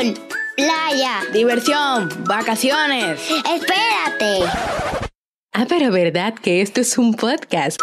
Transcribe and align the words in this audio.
sol, 0.00 0.14
playa, 0.56 1.20
diversión, 1.32 2.08
vacaciones. 2.26 3.20
Espérate. 3.30 4.44
Ah, 5.52 5.66
pero 5.68 5.90
¿verdad 5.90 6.34
que 6.34 6.60
esto 6.62 6.80
es 6.80 6.96
un 6.98 7.14
podcast? 7.14 7.80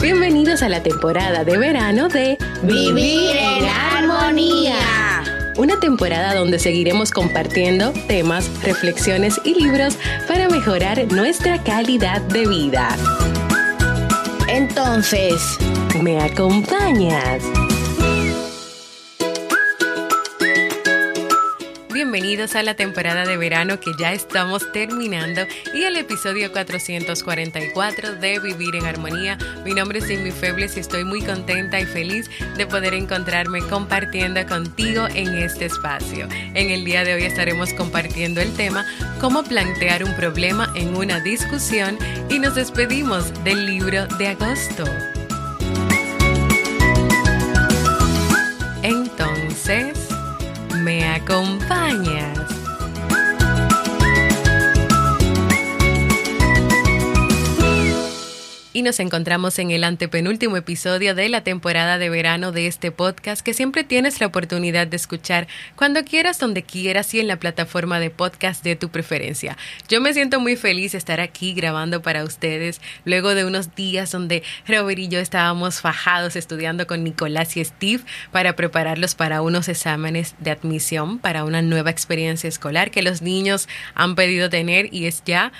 Bienvenidos 0.00 0.62
a 0.62 0.68
la 0.68 0.82
temporada 0.82 1.44
de 1.44 1.58
verano 1.58 2.08
de 2.08 2.38
Vivir 2.62 3.36
en 3.36 3.64
Armonía. 3.64 4.76
Una 5.56 5.80
temporada 5.80 6.34
donde 6.34 6.58
seguiremos 6.58 7.10
compartiendo 7.10 7.92
temas, 8.06 8.50
reflexiones 8.62 9.40
y 9.44 9.54
libros 9.54 9.96
para 10.28 10.48
mejorar 10.48 11.10
nuestra 11.12 11.62
calidad 11.62 12.20
de 12.20 12.46
vida. 12.46 12.94
Entonces, 14.48 15.58
¿me 16.02 16.20
acompañas? 16.20 17.42
Bienvenidos 22.08 22.54
a 22.54 22.62
la 22.62 22.74
temporada 22.74 23.24
de 23.24 23.36
verano 23.36 23.80
que 23.80 23.90
ya 23.98 24.12
estamos 24.12 24.70
terminando 24.70 25.40
y 25.74 25.82
el 25.82 25.96
episodio 25.96 26.52
444 26.52 28.14
de 28.14 28.38
Vivir 28.38 28.76
en 28.76 28.86
Armonía. 28.86 29.36
Mi 29.64 29.74
nombre 29.74 29.98
es 29.98 30.06
Cindy 30.06 30.30
Febles 30.30 30.76
y 30.76 30.80
estoy 30.80 31.02
muy 31.02 31.20
contenta 31.20 31.80
y 31.80 31.84
feliz 31.84 32.30
de 32.56 32.64
poder 32.64 32.94
encontrarme 32.94 33.60
compartiendo 33.62 34.46
contigo 34.46 35.08
en 35.16 35.34
este 35.34 35.64
espacio. 35.64 36.28
En 36.54 36.70
el 36.70 36.84
día 36.84 37.02
de 37.02 37.14
hoy 37.14 37.24
estaremos 37.24 37.72
compartiendo 37.72 38.40
el 38.40 38.54
tema 38.54 38.86
cómo 39.20 39.42
plantear 39.42 40.04
un 40.04 40.14
problema 40.14 40.72
en 40.76 40.94
una 40.94 41.18
discusión 41.18 41.98
y 42.30 42.38
nos 42.38 42.54
despedimos 42.54 43.32
del 43.42 43.66
libro 43.66 44.06
de 44.06 44.28
agosto. 44.28 44.84
Entonces, 48.84 50.05
me 50.76 51.04
acompañas. 51.04 52.55
Y 58.76 58.82
nos 58.82 59.00
encontramos 59.00 59.58
en 59.58 59.70
el 59.70 59.84
antepenúltimo 59.84 60.58
episodio 60.58 61.14
de 61.14 61.30
la 61.30 61.42
temporada 61.42 61.96
de 61.96 62.10
verano 62.10 62.52
de 62.52 62.66
este 62.66 62.90
podcast 62.90 63.40
que 63.40 63.54
siempre 63.54 63.84
tienes 63.84 64.20
la 64.20 64.26
oportunidad 64.26 64.86
de 64.86 64.96
escuchar 64.96 65.48
cuando 65.76 66.04
quieras, 66.04 66.38
donde 66.38 66.62
quieras 66.62 67.14
y 67.14 67.20
en 67.20 67.26
la 67.26 67.38
plataforma 67.38 68.00
de 68.00 68.10
podcast 68.10 68.62
de 68.62 68.76
tu 68.76 68.90
preferencia. 68.90 69.56
Yo 69.88 70.02
me 70.02 70.12
siento 70.12 70.40
muy 70.40 70.56
feliz 70.56 70.92
de 70.92 70.98
estar 70.98 71.20
aquí 71.20 71.54
grabando 71.54 72.02
para 72.02 72.22
ustedes 72.22 72.82
luego 73.06 73.34
de 73.34 73.46
unos 73.46 73.74
días 73.74 74.12
donde 74.12 74.42
Robert 74.68 74.98
y 74.98 75.08
yo 75.08 75.20
estábamos 75.20 75.80
fajados 75.80 76.36
estudiando 76.36 76.86
con 76.86 77.02
Nicolás 77.02 77.56
y 77.56 77.64
Steve 77.64 78.02
para 78.30 78.56
prepararlos 78.56 79.14
para 79.14 79.40
unos 79.40 79.70
exámenes 79.70 80.34
de 80.38 80.50
admisión 80.50 81.18
para 81.18 81.44
una 81.44 81.62
nueva 81.62 81.88
experiencia 81.88 82.48
escolar 82.48 82.90
que 82.90 83.00
los 83.00 83.22
niños 83.22 83.70
han 83.94 84.16
pedido 84.16 84.50
tener 84.50 84.92
y 84.92 85.06
es 85.06 85.22
ya 85.24 85.50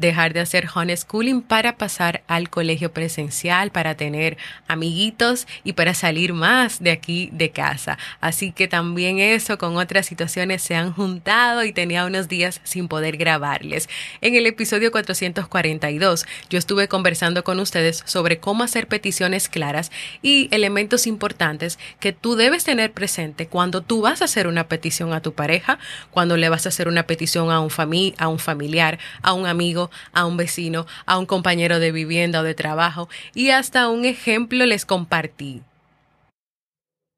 dejar 0.00 0.32
de 0.32 0.40
hacer 0.40 0.68
homeschooling 0.74 1.42
para 1.42 1.76
pasar 1.76 2.22
al 2.26 2.48
colegio 2.48 2.92
presencial, 2.92 3.70
para 3.70 3.94
tener 3.94 4.38
amiguitos 4.66 5.46
y 5.62 5.74
para 5.74 5.94
salir 5.94 6.32
más 6.32 6.82
de 6.82 6.90
aquí 6.90 7.28
de 7.32 7.50
casa. 7.50 7.98
Así 8.20 8.52
que 8.52 8.66
también 8.66 9.18
eso 9.18 9.58
con 9.58 9.76
otras 9.76 10.06
situaciones 10.06 10.62
se 10.62 10.74
han 10.74 10.92
juntado 10.92 11.64
y 11.64 11.72
tenía 11.72 12.06
unos 12.06 12.28
días 12.28 12.60
sin 12.64 12.88
poder 12.88 13.16
grabarles. 13.16 13.88
En 14.20 14.34
el 14.34 14.46
episodio 14.46 14.90
442 14.90 16.26
yo 16.48 16.58
estuve 16.58 16.88
conversando 16.88 17.44
con 17.44 17.60
ustedes 17.60 18.02
sobre 18.06 18.38
cómo 18.38 18.64
hacer 18.64 18.88
peticiones 18.88 19.48
claras 19.48 19.90
y 20.22 20.48
elementos 20.50 21.06
importantes 21.06 21.78
que 21.98 22.12
tú 22.12 22.36
debes 22.36 22.64
tener 22.64 22.92
presente 22.92 23.46
cuando 23.46 23.82
tú 23.82 24.00
vas 24.00 24.22
a 24.22 24.24
hacer 24.24 24.46
una 24.46 24.68
petición 24.68 25.12
a 25.12 25.20
tu 25.20 25.34
pareja, 25.34 25.78
cuando 26.10 26.36
le 26.36 26.48
vas 26.48 26.64
a 26.64 26.70
hacer 26.70 26.88
una 26.88 27.06
petición 27.06 27.50
a 27.50 27.60
un, 27.60 27.70
a 28.16 28.28
un 28.28 28.38
familiar, 28.38 28.98
a 29.22 29.32
un 29.34 29.46
amigo, 29.46 29.89
a 30.12 30.26
un 30.26 30.36
vecino, 30.36 30.86
a 31.06 31.18
un 31.18 31.26
compañero 31.26 31.78
de 31.78 31.92
vivienda 31.92 32.40
o 32.40 32.44
de 32.44 32.54
trabajo 32.54 33.08
y 33.34 33.50
hasta 33.50 33.88
un 33.88 34.04
ejemplo 34.04 34.66
les 34.66 34.84
compartí. 34.84 35.62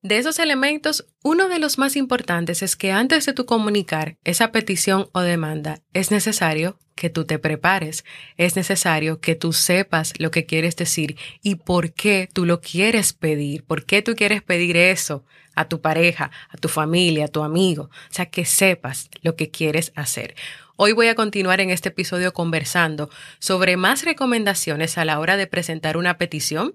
De 0.02 0.18
esos 0.18 0.40
elementos, 0.40 1.06
uno 1.22 1.48
de 1.48 1.60
los 1.60 1.78
más 1.78 1.94
importantes 1.94 2.62
es 2.62 2.74
que 2.74 2.90
antes 2.90 3.24
de 3.24 3.34
tu 3.34 3.46
comunicar 3.46 4.16
esa 4.24 4.50
petición 4.50 5.08
o 5.12 5.20
demanda, 5.20 5.78
es 5.92 6.10
necesario 6.10 6.76
que 6.96 7.08
tú 7.08 7.24
te 7.24 7.38
prepares, 7.38 8.04
es 8.36 8.56
necesario 8.56 9.20
que 9.20 9.36
tú 9.36 9.52
sepas 9.52 10.12
lo 10.18 10.32
que 10.32 10.44
quieres 10.44 10.74
decir 10.74 11.16
y 11.40 11.54
por 11.54 11.92
qué 11.92 12.28
tú 12.32 12.46
lo 12.46 12.60
quieres 12.60 13.12
pedir, 13.12 13.62
por 13.62 13.86
qué 13.86 14.02
tú 14.02 14.16
quieres 14.16 14.42
pedir 14.42 14.76
eso 14.76 15.24
a 15.54 15.68
tu 15.68 15.80
pareja, 15.80 16.32
a 16.48 16.56
tu 16.56 16.66
familia, 16.66 17.26
a 17.26 17.28
tu 17.28 17.44
amigo, 17.44 17.84
o 17.84 18.12
sea, 18.12 18.26
que 18.26 18.44
sepas 18.44 19.08
lo 19.22 19.36
que 19.36 19.52
quieres 19.52 19.92
hacer. 19.94 20.34
Hoy 20.74 20.94
voy 20.94 21.06
a 21.06 21.14
continuar 21.14 21.60
en 21.60 21.70
este 21.70 21.90
episodio 21.90 22.32
conversando 22.32 23.08
sobre 23.38 23.76
más 23.76 24.04
recomendaciones 24.04 24.98
a 24.98 25.04
la 25.04 25.20
hora 25.20 25.36
de 25.36 25.46
presentar 25.46 25.96
una 25.96 26.18
petición, 26.18 26.74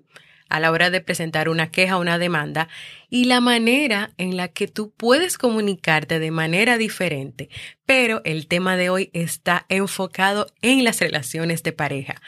a 0.50 0.60
la 0.60 0.72
hora 0.72 0.90
de 0.90 1.02
presentar 1.02 1.50
una 1.50 1.72
queja 1.72 1.98
una 1.98 2.18
demanda 2.18 2.68
y 3.10 3.26
la 3.26 3.40
manera 3.42 4.12
en 4.18 4.38
la 4.38 4.48
que 4.48 4.68
tú 4.68 4.92
puedes 4.92 5.38
comunicarte 5.38 6.20
de 6.20 6.32
manera 6.32 6.78
diferente. 6.78 7.50
Pero 7.86 8.22
el 8.26 8.48
tema 8.48 8.76
de 8.78 8.90
hoy 8.90 9.10
está 9.14 9.66
enfocado 9.70 10.48
en 10.62 10.84
las 10.84 11.00
relaciones 11.00 11.64
de 11.64 11.72
pareja 11.74 12.22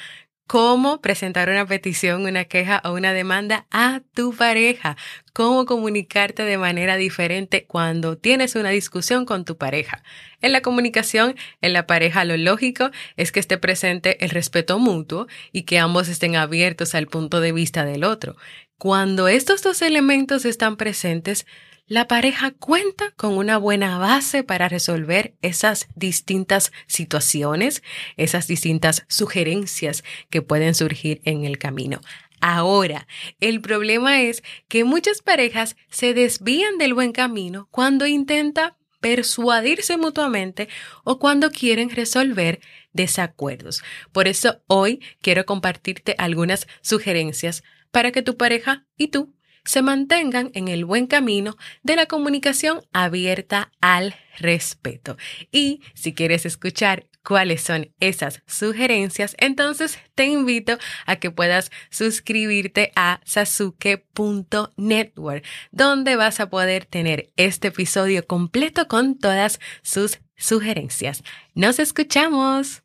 cómo 0.50 1.00
presentar 1.00 1.48
una 1.48 1.68
petición, 1.68 2.26
una 2.26 2.44
queja 2.44 2.82
o 2.84 2.94
una 2.94 3.14
demanda 3.14 3.68
a 3.70 4.02
tu 4.16 4.34
pareja, 4.34 4.98
cómo 5.32 5.68
comunicarte 5.68 6.42
de 6.44 6.58
manera 6.58 6.98
diferente 6.98 7.66
cuando 7.68 8.18
tienes 8.18 8.56
una 8.56 8.72
discusión 8.72 9.26
con 9.26 9.46
tu 9.46 9.58
pareja. 9.58 10.02
En 10.42 10.52
la 10.52 10.64
comunicación, 10.64 11.36
en 11.62 11.74
la 11.74 11.86
pareja, 11.86 12.26
lo 12.26 12.36
lógico 12.36 12.90
es 13.16 13.32
que 13.32 13.40
esté 13.40 13.60
presente 13.60 14.26
el 14.26 14.32
respeto 14.32 14.80
mutuo 14.80 15.28
y 15.52 15.64
que 15.64 15.78
ambos 15.78 16.08
estén 16.08 16.36
abiertos 16.36 16.96
al 16.96 17.06
punto 17.06 17.42
de 17.42 17.52
vista 17.52 17.86
del 17.86 18.04
otro. 18.04 18.36
Cuando 18.80 19.28
estos 19.28 19.62
dos 19.62 19.84
elementos 19.84 20.46
están 20.46 20.78
presentes, 20.78 21.46
la 21.90 22.08
pareja 22.08 22.52
cuenta 22.52 23.12
con 23.18 23.36
una 23.36 23.58
buena 23.58 23.98
base 23.98 24.44
para 24.44 24.70
resolver 24.70 25.34
esas 25.42 25.90
distintas 25.96 26.72
situaciones, 26.86 27.84
esas 28.16 28.48
distintas 28.48 29.06
sugerencias 29.10 30.04
que 30.30 30.44
pueden 30.44 30.76
surgir 30.76 31.20
en 31.26 31.44
el 31.44 31.58
camino. 31.58 32.00
Ahora, 32.42 33.08
el 33.42 33.60
problema 33.60 34.22
es 34.22 34.44
que 34.70 34.84
muchas 34.84 35.22
parejas 35.22 35.76
se 35.90 36.14
desvían 36.14 36.78
del 36.78 36.94
buen 36.94 37.12
camino 37.12 37.68
cuando 37.72 38.06
intentan 38.06 38.76
persuadirse 39.02 39.98
mutuamente 39.98 40.70
o 41.04 41.20
cuando 41.20 41.50
quieren 41.52 41.90
resolver 41.90 42.62
desacuerdos. 42.94 43.82
Por 44.12 44.28
eso 44.28 44.62
hoy 44.68 45.02
quiero 45.22 45.46
compartirte 45.46 46.16
algunas 46.18 46.68
sugerencias 46.82 47.64
para 47.92 48.12
que 48.12 48.22
tu 48.22 48.38
pareja 48.38 48.86
y 48.96 49.08
tú 49.08 49.34
se 49.64 49.82
mantengan 49.82 50.52
en 50.54 50.68
el 50.68 50.86
buen 50.86 51.08
camino 51.08 51.58
de 51.84 51.96
la 51.96 52.06
comunicación 52.06 52.82
abierta 52.94 53.72
al 53.82 54.16
respeto. 54.38 55.18
Y 55.52 55.82
si 55.94 56.14
quieres 56.14 56.46
escuchar 56.46 57.08
cuáles 57.24 57.62
son 57.62 57.94
esas 58.00 58.42
sugerencias, 58.48 59.36
entonces 59.40 60.00
te 60.16 60.26
invito 60.26 60.78
a 61.06 61.18
que 61.18 61.32
puedas 61.32 61.72
suscribirte 61.90 62.92
a 62.96 63.20
sasuke.network, 63.26 65.44
donde 65.72 66.16
vas 66.16 66.40
a 66.40 66.50
poder 66.50 66.86
tener 66.86 67.30
este 67.36 67.68
episodio 67.70 68.26
completo 68.26 68.88
con 68.88 69.18
todas 69.18 69.60
sus 69.82 70.20
sugerencias. 70.38 71.24
Nos 71.54 71.80
escuchamos. 71.80 72.84